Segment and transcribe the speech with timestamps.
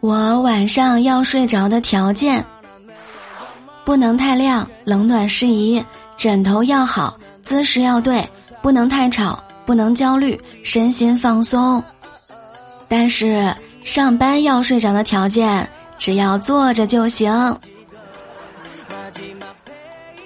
[0.00, 2.44] 我晚上要睡着的条件：
[3.84, 5.84] 不能太亮，冷暖适宜，
[6.16, 8.24] 枕头要好，姿势要对，
[8.62, 11.82] 不能太吵，不能焦虑，身心放松。
[12.88, 13.52] 但是
[13.82, 15.68] 上班要睡着的条件，
[15.98, 17.58] 只要坐着就行。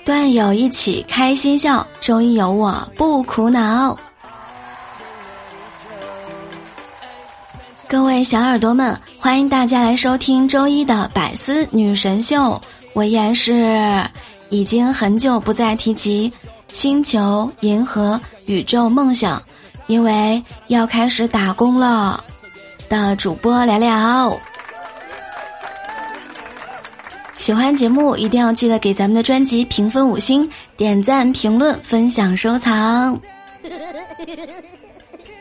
[0.05, 3.96] 段友一起开心笑，周一有我不苦恼。
[7.90, 12.62] 各位小耳朵们，欢迎大家来收听周一的百思女神秀。
[12.93, 14.00] 我依然是
[14.48, 16.32] 已经很久不再提及
[16.72, 19.43] 星球、银河、宇宙梦想，
[19.89, 22.22] 因为要开始打工了
[22.89, 24.39] 的主播聊聊。
[27.34, 33.20] 喜欢节目一定要记得给咱们的专辑评分五星、点赞、评论、分享、收藏。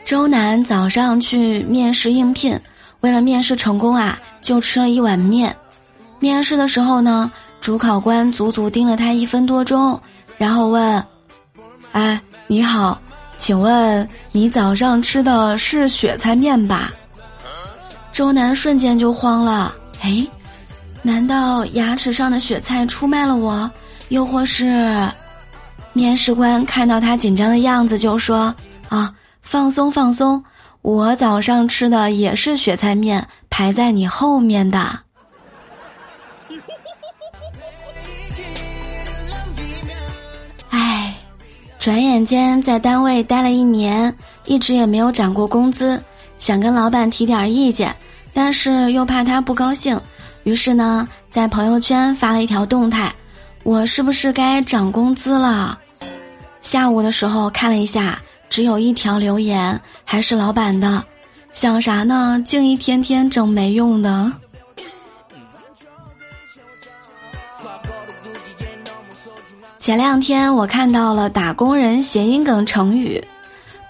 [0.04, 2.58] 周南早上去面试应聘，
[3.00, 5.54] 为了面试成功啊，就吃了一碗面。
[6.18, 10.00] 面试的时候呢，主考官足足盯了他一分多钟，
[10.36, 11.04] 然后问
[11.92, 13.00] ：“哎，你好，
[13.38, 16.92] 请问你早上吃的是雪菜面吧？”
[18.12, 20.26] 周南瞬间就慌了，哎。
[21.02, 23.70] 难道牙齿上的雪菜出卖了我？
[24.10, 25.08] 又或是，
[25.94, 28.54] 面试官看到他紧张的样子就说
[28.90, 29.10] ：“啊，
[29.42, 30.44] 放松放松，
[30.82, 35.00] 我早上吃的也是雪菜面，排在你后面的。”
[40.70, 41.16] 哎，
[41.78, 46.00] 转眼间在单位待了一年，一直也没有涨过工资，
[46.38, 47.94] 想跟老板提点意见，
[48.32, 50.00] 但是又怕他不高兴。
[50.44, 53.12] 于是呢，在朋友圈发了一条动态，
[53.64, 55.78] 我是不是该涨工资了？
[56.60, 61.02] 下午的时候看了一下，只有一条留言，还是老板的，
[61.54, 62.42] 想啥呢？
[62.44, 64.30] 净一天天整没用的。
[69.78, 73.24] 前两天我看到了打工人谐音梗成语，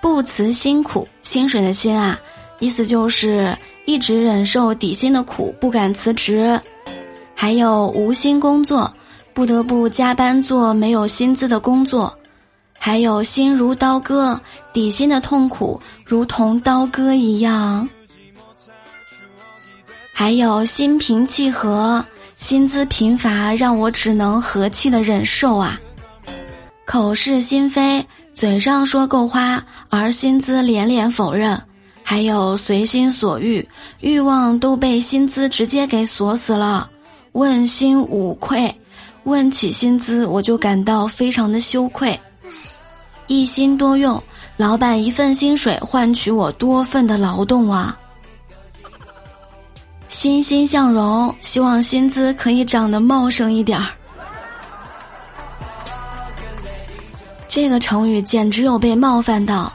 [0.01, 2.21] 不辞辛苦，薪水的薪啊，
[2.61, 3.57] 意思就是。
[3.87, 6.57] 一直忍受底薪的苦，不敢辞职；
[7.35, 8.95] 还有无薪工作，
[9.35, 12.09] 不得不加班做没有薪资的工作；
[12.83, 14.41] 还有心如刀割，
[14.73, 17.87] 底薪的痛苦如同刀割一样；
[20.15, 22.03] 还有心平气和，
[22.37, 25.79] 薪资贫乏让我只能和气的忍受啊！
[26.87, 31.63] 口是心非，嘴上说够花，而薪资连连否认。
[32.03, 33.69] 还有随心所欲，
[34.01, 36.89] 欲望都被薪资直接给锁死了。
[37.33, 38.75] 问心无愧，
[39.25, 42.19] 问起薪资我就感到非常的羞愧。
[43.31, 44.21] 一心多用，
[44.57, 47.97] 老板一份薪水换取我多份的劳动啊。
[50.09, 53.87] 欣欣向荣，希望薪资可以长得茂盛一点儿。
[57.47, 59.73] 这个成语简直有被冒犯到。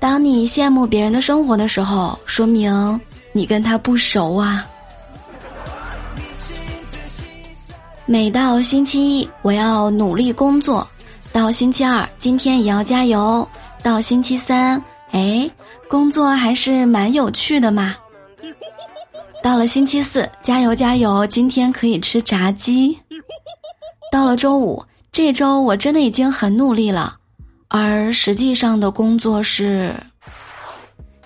[0.00, 3.00] 当你羡慕别人的生活的时候，说明
[3.32, 4.66] 你跟他不熟啊。
[8.04, 10.84] 每到星期一，我要努力工作；
[11.32, 13.48] 到星期二，今天也要加油；
[13.82, 14.82] 到星期三，
[15.12, 15.50] 哎，
[15.88, 17.96] 工作还是蛮有趣的嘛。
[19.42, 22.96] 到了星期四，加油加油，今天可以吃炸鸡。
[24.12, 27.16] 到了周五，这周我真的已经很努力了。
[27.68, 29.96] 而实际上的工作是：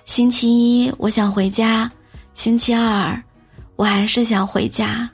[0.05, 1.91] 星期一我想回家，
[2.33, 3.21] 星期二
[3.75, 5.09] 我还是想回家，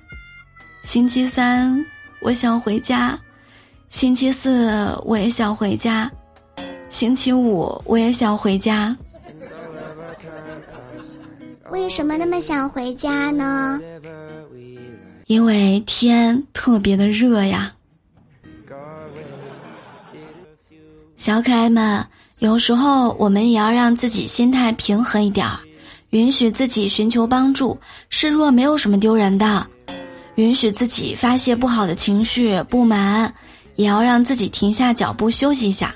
[0.83, 1.83] 星期三
[2.21, 3.19] 我想回家，
[3.93, 6.11] 星期四我也想回家，
[6.89, 8.97] 星期五我也想回家。
[11.69, 13.79] 为什么那么想回家呢？
[15.27, 17.71] 因为天特别的热呀。
[21.15, 22.03] 小可爱们，
[22.39, 25.59] 有时候我们也要让自己心态平和一点儿，
[26.09, 27.79] 允许自己寻求帮助，
[28.09, 29.67] 示弱没有什么丢人的，
[30.33, 33.31] 允许自己发泄不好的情绪、不满，
[33.75, 35.93] 也要让自己停下脚步休息一下。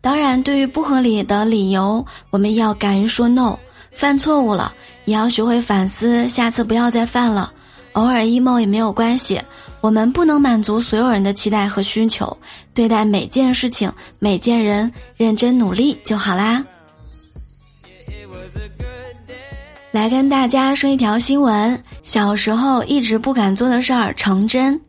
[0.00, 3.58] 当然，对于不合理的理由，我们要敢于说 no。
[3.92, 4.72] 犯错误了，
[5.06, 7.52] 也要学会反思，下次不要再犯了。
[7.94, 9.40] 偶尔 emo 也没有关系。
[9.80, 12.36] 我们不能满足所有人的期待和需求，
[12.74, 16.64] 对待每件事情、每件人认真努力就好啦。
[19.90, 24.80] 来跟大家说一条新闻：小时候一直不敢做的事儿成真。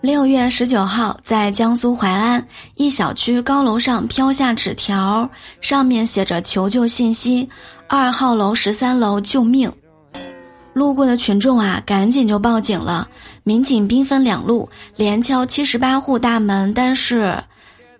[0.00, 2.42] 六月十九号，在江苏淮安
[2.74, 5.28] 一小区高楼上飘下纸条，
[5.60, 7.46] 上面写着求救信息：
[7.86, 9.70] 二号楼、十三楼，救命！
[10.72, 13.06] 路过的群众啊，赶紧就报警了。
[13.44, 14.66] 民警兵分两路，
[14.96, 17.36] 连敲七十八户大门，但是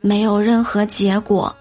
[0.00, 1.54] 没有任何结果。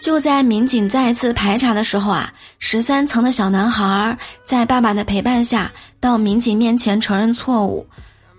[0.00, 5.70] 就在民警再次排查的时候啊，十三层的小男孩在爸爸的陪伴下
[6.00, 7.86] 到民警面前承认错误。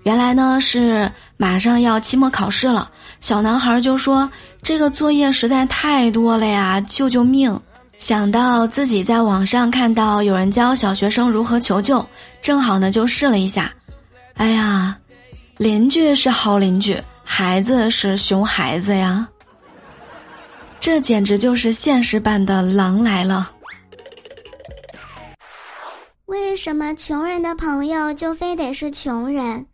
[0.06, 2.92] 原来呢是马上要期末考试了，
[3.22, 4.30] 小男孩就说
[4.62, 7.60] 这个作业实在太多了呀，救救命！
[7.98, 12.07] 想到自己在网上看到有人教小学生如何求救，
[12.40, 13.74] 正好呢就试了一下。
[14.36, 14.96] 哎呀，
[15.57, 19.28] 邻居是好邻居，孩子是熊孩子呀，
[20.80, 23.50] 这简直就是现实版的狼来了。
[26.28, 29.66] 为什么穷人的朋友就非得是穷人？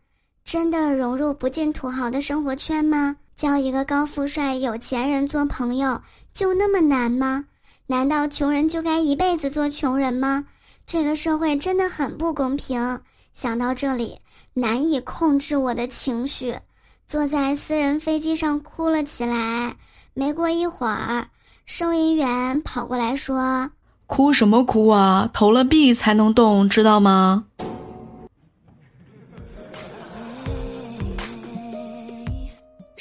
[0.52, 3.16] 真的融入不进土豪的生活圈吗？
[3.38, 6.02] 交一个高富帅有钱人做朋友
[6.34, 7.46] 就那么难吗？
[7.88, 10.44] 难道穷人就该一辈子做穷人吗？
[10.86, 13.00] 这个社会真的很不公平。
[13.34, 14.20] 想到这里，
[14.54, 16.60] 难以控制我的情绪，
[17.08, 19.78] 坐在私人飞机上哭了起来。
[20.14, 21.28] 没过一会儿，
[21.66, 23.70] 收银员跑过来说
[24.06, 25.30] ：“哭什么哭啊？
[25.32, 27.46] 投了币才能动，知道吗？”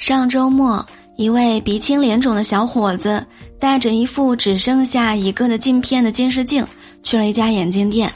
[0.01, 0.83] 上周末，
[1.15, 3.23] 一位鼻青脸肿的小伙子
[3.59, 6.65] 带着一副只剩下一个的镜片的近视镜
[7.03, 8.11] 去了一家眼镜店，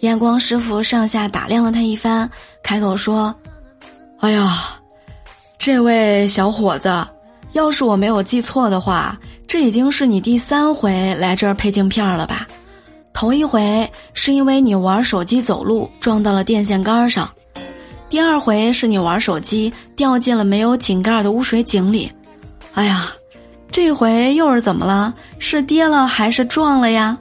[0.00, 2.28] 验光师傅上下打量了他一番，
[2.60, 3.32] 开口说
[4.18, 4.80] ：“哎呀，
[5.56, 7.06] 这位小伙子，
[7.52, 12.48] 要是我没有记错的话，这已经是你第三回来这儿配镜片了吧？
[13.12, 17.30] 头一回是因为你玩手机走路撞到了电线杆上。”
[18.18, 22.10] 第二回是你玩手机掉进了没有井盖的污水井里，
[22.74, 23.12] 哎呀，
[23.70, 25.14] 这回又是怎么了？
[25.38, 27.16] 是跌了还是撞了呀？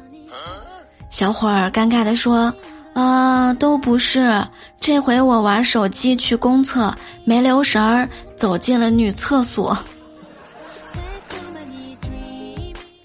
[1.11, 2.51] 小伙儿尴尬地说
[2.97, 4.43] ：“啊，都不是，
[4.81, 6.91] 这回我玩手机去公厕
[7.23, 9.77] 没留神儿，走进了女厕所，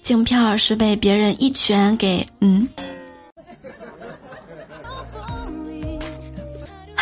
[0.01, 2.67] 镜片儿是被别人一拳给嗯。”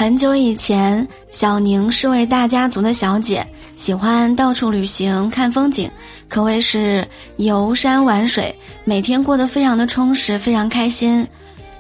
[0.02, 3.46] 很久以前，小宁是位大家族的小姐，
[3.76, 5.88] 喜欢到处旅行看风景，
[6.28, 7.08] 可谓是
[7.38, 11.28] 游山玩水，每天过得非常的充实，非常开心。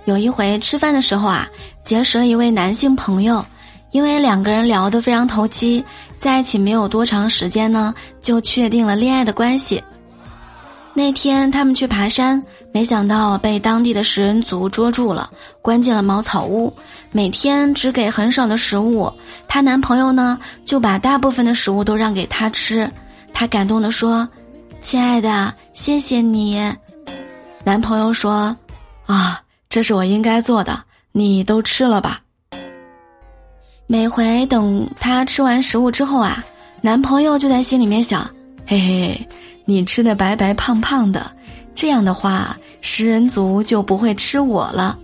[0.05, 1.49] 有一回吃饭的时候啊，
[1.83, 3.43] 结识了一位男性朋友，
[3.89, 5.83] 因为两个人聊得非常投机，
[6.19, 7.91] 在一起没有多长时间呢，
[8.21, 9.83] 就确定了恋爱的关系。
[10.93, 12.43] 那天他们去爬山，
[12.73, 15.29] 没想到被当地的食人族捉住了，
[15.61, 16.73] 关进了茅草屋。
[17.11, 19.11] 每天只给很少的食物，
[19.47, 22.91] 她男朋友呢就把大部分的食物都让给她吃。
[23.33, 24.27] 她感动地说
[24.81, 26.73] ：“亲爱的，谢谢你。”
[27.63, 28.55] 男朋友说
[29.07, 30.83] ：“啊，这是我应该做的，
[31.13, 32.19] 你都吃了吧。”
[33.87, 36.43] 每回等她吃完食物之后啊，
[36.81, 38.29] 男朋友就在心里面想
[38.71, 39.27] ：“嘿嘿，
[39.65, 41.29] 你吃的白白胖胖的，
[41.75, 44.97] 这样的话食人族就不会吃我了。”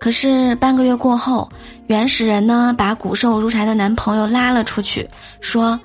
[0.00, 1.46] 可是半个月过后，
[1.88, 5.06] 原始人呢把骨瘦如柴的男朋友拉了出去，
[5.42, 5.78] 说：“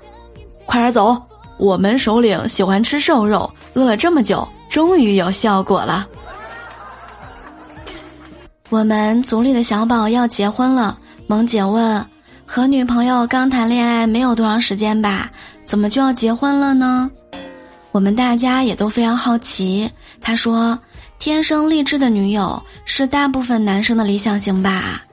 [0.66, 1.22] 快点走，
[1.60, 6.08] 我们首领喜欢吃瘦肉，饿了这么久，终于有效果了。”
[8.72, 12.06] 我们族里的小宝要结婚了，萌姐问
[12.48, 15.30] ：“和女朋友刚谈恋爱没有多长时间吧？
[15.72, 17.10] 怎么就要结婚了呢？”
[17.94, 19.90] 我们大家也都非常好奇。
[20.20, 20.78] 他说。
[21.18, 25.04] 天生丽质的女友是大部分男生的理想型吧？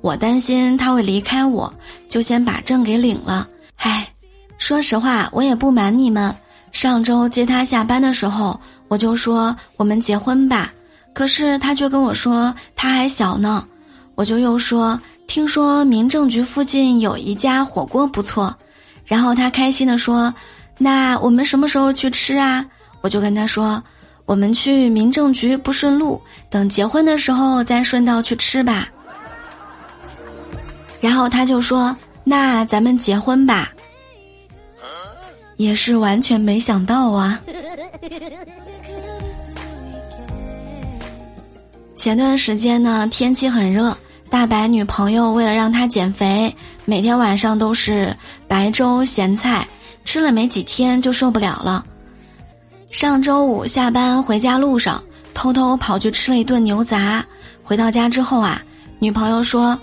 [0.00, 1.74] 我担心他会离开我，
[2.08, 3.48] 就先把证给领了。
[3.74, 4.08] 唉，
[4.58, 6.32] 说实话，我也不瞒你们，
[6.70, 10.72] 上周接他下班的时候，我就说我们结婚吧，
[11.12, 13.66] 可是他却跟我说他还小呢。
[14.14, 18.56] 我就又说听说民政局附近有一家火锅不错，
[19.06, 20.34] 然后他开心的说，
[20.76, 22.66] 那我们什么时候去吃啊？
[23.00, 23.82] 我就跟他说。
[24.24, 26.20] 我们去民政局不顺路，
[26.50, 28.88] 等结婚的时候再顺道去吃吧。
[31.00, 33.72] 然后他就说：“那咱们结婚吧。”
[35.58, 37.40] 也是完全没想到啊。
[41.94, 43.96] 前段时间呢，天气很热，
[44.36, 48.14] 大白女朋友为了让他减肥，每天晚上都是
[48.46, 49.66] 白粥咸菜，
[50.04, 51.82] 吃了没几天就受不了了。
[52.90, 55.02] 上周五下班回家路上，
[55.32, 57.24] 偷偷跑去吃了一顿牛杂。
[57.62, 58.62] 回到家之后啊，
[58.98, 59.80] 女朋友说：“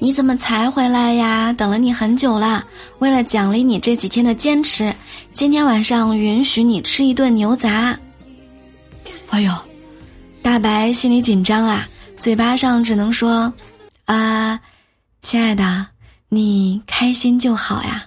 [0.00, 1.52] 你怎么才回来呀？
[1.52, 2.64] 等了你很久了。
[2.98, 4.92] 为了奖励你这几天的坚持，
[5.34, 7.96] 今天晚上允许你吃一顿牛杂。
[9.30, 9.52] 哎呦，
[10.42, 11.86] 大白心里紧张啊，
[12.18, 13.52] 嘴巴上只能说
[14.04, 14.60] ：“啊，
[15.22, 15.86] 亲爱的，
[16.28, 18.04] 你开心就好呀。”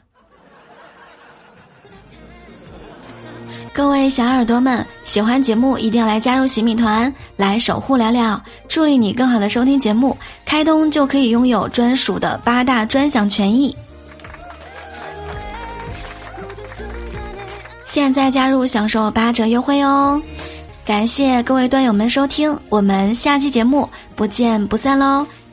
[3.74, 10.18] 各位小耳朵们，喜欢节目一定要来加入洗米团，来守护聊聊，助力你更好的收听节目。
[10.46, 13.76] 开通就可以拥有专属的八大专享权益。
[17.86, 20.20] 现在加入享受八折优惠哦！
[20.84, 25.24] 感谢各位段友们收听，我们下期节目不见不散喽！